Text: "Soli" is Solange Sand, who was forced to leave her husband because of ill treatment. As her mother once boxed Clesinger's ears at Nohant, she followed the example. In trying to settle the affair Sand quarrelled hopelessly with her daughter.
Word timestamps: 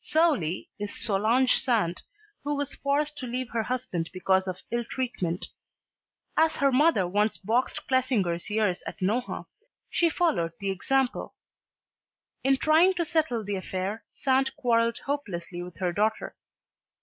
"Soli" 0.00 0.70
is 0.78 0.98
Solange 1.04 1.58
Sand, 1.58 2.00
who 2.44 2.54
was 2.56 2.76
forced 2.76 3.18
to 3.18 3.26
leave 3.26 3.50
her 3.50 3.64
husband 3.64 4.08
because 4.14 4.48
of 4.48 4.62
ill 4.70 4.84
treatment. 4.86 5.48
As 6.34 6.56
her 6.56 6.72
mother 6.72 7.06
once 7.06 7.36
boxed 7.36 7.86
Clesinger's 7.88 8.50
ears 8.50 8.82
at 8.86 9.02
Nohant, 9.02 9.48
she 9.90 10.08
followed 10.08 10.54
the 10.60 10.70
example. 10.70 11.34
In 12.42 12.56
trying 12.56 12.94
to 12.94 13.04
settle 13.04 13.44
the 13.44 13.56
affair 13.56 14.02
Sand 14.10 14.56
quarrelled 14.56 14.96
hopelessly 15.00 15.62
with 15.62 15.76
her 15.76 15.92
daughter. 15.92 16.36